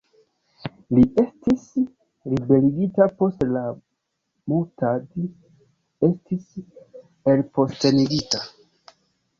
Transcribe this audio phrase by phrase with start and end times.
[0.97, 1.65] Li estis
[2.31, 5.31] liberigita post al-Muhtadi
[6.11, 6.61] estis
[7.37, 8.47] elpostenigita.